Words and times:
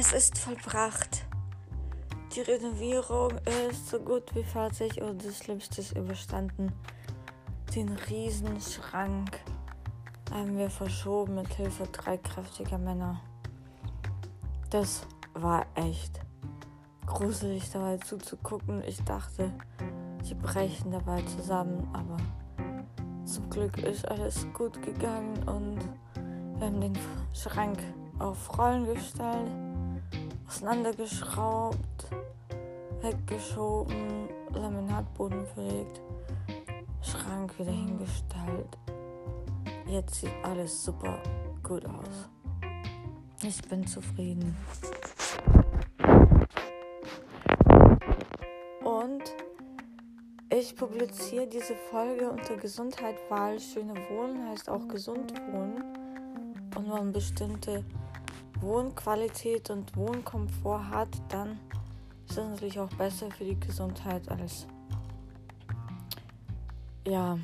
Es 0.00 0.12
ist 0.12 0.38
vollbracht. 0.38 1.24
Die 2.32 2.40
Renovierung 2.42 3.32
ist 3.68 3.88
so 3.88 3.98
gut 3.98 4.32
wie 4.32 4.44
fertig 4.44 5.02
und 5.02 5.24
das 5.24 5.38
Schlimmste 5.38 5.80
ist 5.80 5.96
überstanden. 5.96 6.72
Den 7.74 7.88
Riesenschrank 8.08 9.40
haben 10.30 10.56
wir 10.56 10.70
verschoben 10.70 11.34
mit 11.34 11.52
Hilfe 11.52 11.82
drei 11.90 12.16
kräftiger 12.16 12.78
Männer. 12.78 13.20
Das 14.70 15.04
war 15.34 15.66
echt 15.74 16.20
gruselig 17.04 17.68
dabei 17.72 17.96
zuzugucken. 17.96 18.84
Ich 18.84 19.02
dachte, 19.02 19.52
sie 20.22 20.34
brechen 20.34 20.92
dabei 20.92 21.22
zusammen, 21.22 21.88
aber 21.92 22.18
zum 23.24 23.50
Glück 23.50 23.76
ist 23.78 24.06
alles 24.06 24.46
gut 24.54 24.80
gegangen 24.80 25.42
und 25.48 25.80
wir 26.60 26.68
haben 26.68 26.80
den 26.80 26.96
Schrank 27.32 27.80
auf 28.20 28.56
Rollen 28.56 28.84
gestellt, 28.86 29.50
auseinandergeschraubt, 30.48 32.06
weggeschoben, 33.02 34.28
Laminatboden 34.52 35.46
verlegt, 35.46 36.00
Schrank 37.02 37.58
wieder 37.58 37.70
hingestellt. 37.70 38.78
Jetzt 39.86 40.16
sieht 40.16 40.32
alles 40.42 40.84
super 40.84 41.22
gut 41.62 41.84
aus. 41.84 42.28
Ich 43.42 43.60
bin 43.68 43.86
zufrieden. 43.86 44.56
Und 48.84 49.22
ich 50.50 50.74
publiziere 50.74 51.46
diese 51.46 51.74
Folge 51.90 52.30
unter 52.30 52.56
Gesundheit, 52.56 53.16
Wahl, 53.28 53.60
schöne 53.60 53.94
Wohnen, 54.10 54.48
heißt 54.48 54.70
auch 54.70 54.88
gesund 54.88 55.32
wohnen. 55.52 55.84
Und 56.74 56.88
man 56.88 57.12
bestimmte 57.12 57.84
Wohnqualität 58.60 59.70
und 59.70 59.96
Wohnkomfort 59.96 60.90
hat, 60.90 61.08
dann 61.28 61.58
ist 62.28 62.36
das 62.36 62.48
natürlich 62.48 62.78
auch 62.78 62.90
besser 62.90 63.30
für 63.30 63.44
die 63.44 63.58
Gesundheit 63.58 64.28
als 64.28 64.66
ja 67.06 67.38